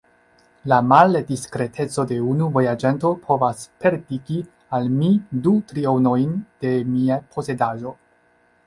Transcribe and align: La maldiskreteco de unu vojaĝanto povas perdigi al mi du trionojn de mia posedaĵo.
La 0.71 0.77
maldiskreteco 0.91 2.05
de 2.11 2.17
unu 2.31 2.47
vojaĝanto 2.57 3.11
povas 3.27 3.61
perdigi 3.85 4.41
al 4.79 4.91
mi 4.97 5.13
du 5.45 5.55
trionojn 5.75 6.37
de 6.65 6.75
mia 6.97 7.25
posedaĵo. 7.37 7.97